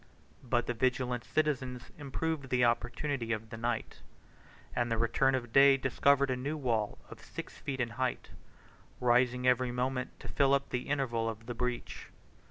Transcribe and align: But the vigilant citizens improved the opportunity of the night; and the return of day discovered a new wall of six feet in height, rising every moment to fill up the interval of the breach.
But 0.43 0.65
the 0.65 0.73
vigilant 0.73 1.23
citizens 1.23 1.91
improved 1.95 2.49
the 2.49 2.65
opportunity 2.65 3.31
of 3.31 3.51
the 3.51 3.55
night; 3.57 4.01
and 4.75 4.91
the 4.91 4.97
return 4.97 5.35
of 5.35 5.53
day 5.53 5.77
discovered 5.77 6.31
a 6.31 6.35
new 6.35 6.57
wall 6.57 6.97
of 7.11 7.21
six 7.23 7.59
feet 7.59 7.79
in 7.79 7.89
height, 7.89 8.29
rising 8.99 9.45
every 9.47 9.71
moment 9.71 10.19
to 10.21 10.27
fill 10.27 10.55
up 10.55 10.69
the 10.71 10.89
interval 10.89 11.29
of 11.29 11.45
the 11.45 11.53
breach. 11.53 12.09